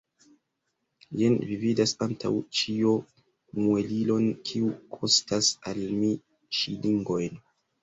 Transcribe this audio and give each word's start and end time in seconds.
Jen 1.19 1.35
vi 1.49 1.57
vidas 1.63 1.93
antaŭ 2.05 2.31
ĉio 2.61 2.95
muelilon, 3.61 4.27
kiu 4.51 4.73
kostas 4.99 5.53
al 5.75 5.85
mi 6.01 6.13
ŝilingojn. 6.63 7.41